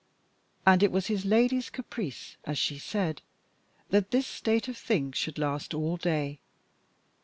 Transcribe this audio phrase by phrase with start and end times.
[0.65, 3.21] And it was his lady's caprice, as she said,
[3.91, 6.39] that this state of things should last all day.